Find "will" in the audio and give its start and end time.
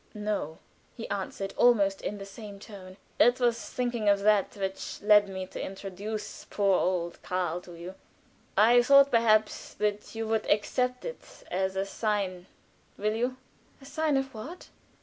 12.97-13.13